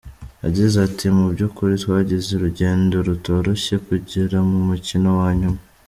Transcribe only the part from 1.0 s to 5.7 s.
Mu by’ukuri twagize urugendo rutoroshye kugera ku mukino wa nyuma.